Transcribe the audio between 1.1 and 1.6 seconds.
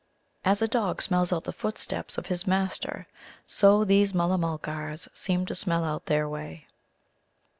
out the